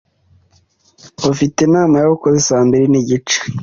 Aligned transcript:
Ufite 1.33 1.57
inama 1.67 1.95
y'abakozi 1.97 2.39
saa 2.47 2.65
mbiri 2.67 2.85
n'igice. 2.89 3.37